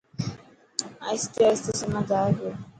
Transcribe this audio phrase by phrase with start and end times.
[1.07, 2.51] آهستي آهستي سمجهه آئي پيو.